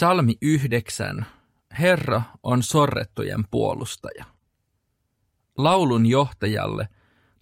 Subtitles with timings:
[0.00, 1.26] Psalmi 9.
[1.78, 4.24] Herra on sorrettujen puolustaja.
[5.56, 6.88] Laulun johtajalle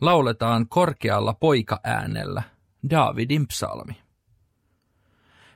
[0.00, 2.42] lauletaan korkealla poikaäänellä
[2.90, 3.96] Daavidin psalmi.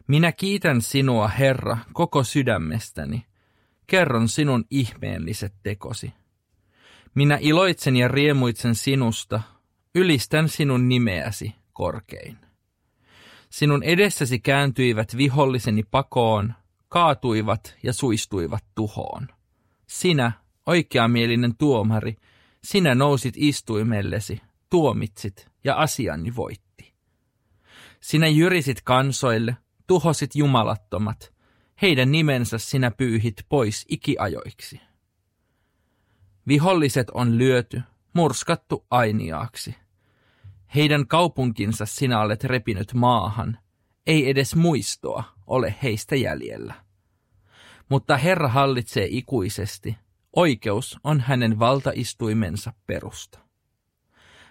[0.07, 3.27] Minä kiitän sinua, Herra, koko sydämestäni.
[3.87, 6.13] Kerron sinun ihmeelliset tekosi.
[7.15, 9.43] Minä iloitsen ja riemuitsen sinusta,
[9.95, 12.39] ylistän sinun nimeäsi korkein.
[13.51, 16.55] Sinun edessäsi kääntyivät viholliseni pakoon,
[16.93, 19.29] kaatuivat ja suistuivat tuhoon.
[19.87, 20.33] Sinä,
[20.67, 22.17] oikeamielinen tuomari,
[22.65, 26.95] sinä nousit istuimellesi, tuomitsit ja asiani voitti.
[28.01, 31.33] Sinä jyrisit kansoille, tuhosit jumalattomat,
[31.83, 34.81] heidän nimensä sinä pyyhit pois ikiajoiksi.
[36.49, 39.75] Viholliset on lyöty, murskattu ainiaaksi.
[40.75, 43.59] Heidän kaupunkinsa sinä olet repinyt maahan,
[44.07, 46.75] ei edes muistoa ole heistä jäljellä.
[47.89, 49.97] Mutta Herra hallitsee ikuisesti,
[50.37, 53.39] oikeus on hänen valtaistuimensa perusta.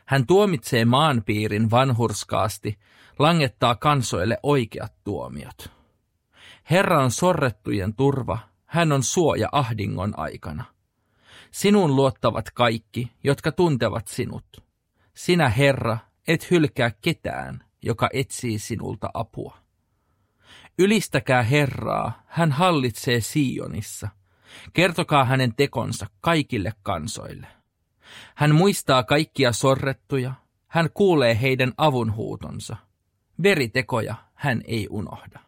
[0.06, 2.80] Hän tuomitsee maanpiirin vanhurskaasti,
[3.20, 5.72] langettaa kansoille oikeat tuomiot.
[6.72, 10.66] Herra on sorrettujen turva, hän on suoja ahdingon aikana.
[11.52, 14.46] Sinun luottavat kaikki, jotka tuntevat sinut.
[15.14, 19.58] Sinä, Herra, et hylkää ketään, joka etsii sinulta apua.
[20.80, 24.10] Ylistäkää Herraa, hän hallitsee Sionissa.
[24.74, 27.48] Kertokaa hänen tekonsa kaikille kansoille.
[28.36, 30.34] Hän muistaa kaikkia sorrettuja,
[30.68, 32.78] hän kuulee heidän avunhuutonsa.
[33.44, 35.40] Veritekoja hän ei unohda.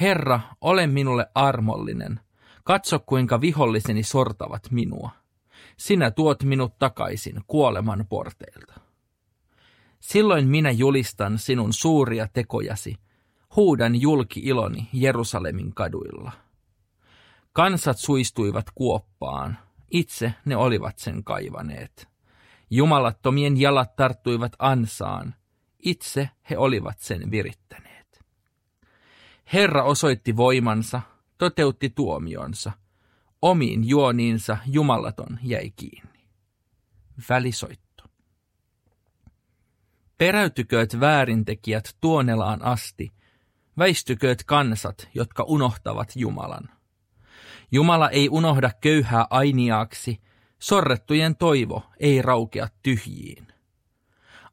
[0.00, 2.20] Herra, ole minulle armollinen.
[2.64, 5.10] Katso, kuinka viholliseni sortavat minua.
[5.76, 8.89] Sinä tuot minut takaisin kuoleman porteilta.
[10.00, 12.96] Silloin minä julistan sinun suuria tekojasi,
[13.56, 16.32] huudan julki iloni Jerusalemin kaduilla.
[17.52, 19.58] Kansat suistuivat kuoppaan,
[19.90, 22.08] itse ne olivat sen kaivaneet.
[22.70, 25.34] Jumalattomien jalat tarttuivat ansaan,
[25.78, 28.24] itse he olivat sen virittäneet.
[29.52, 31.00] Herra osoitti voimansa,
[31.38, 32.72] toteutti tuomionsa,
[33.42, 36.20] omiin juoniinsa jumalaton jäi kiinni.
[37.28, 37.89] Välisoitti.
[40.20, 43.12] Peräytykööt väärintekijät tuonelaan asti,
[43.78, 46.68] väistykööt kansat, jotka unohtavat Jumalan.
[47.72, 50.20] Jumala ei unohda köyhää ainiaaksi,
[50.58, 53.46] sorrettujen toivo ei raukea tyhjiin.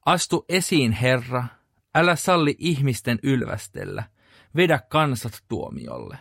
[0.05, 1.43] Astu esiin, Herra,
[1.95, 4.03] älä salli ihmisten ylvästellä,
[4.55, 6.17] vedä kansat tuomiolle.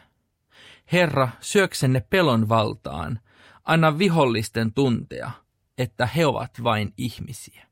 [0.92, 3.20] Herra, syöksenne pelon valtaan,
[3.64, 5.30] anna vihollisten tuntea,
[5.78, 7.65] että he ovat vain ihmisiä.